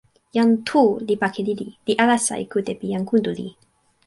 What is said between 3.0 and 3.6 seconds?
Kuntuli.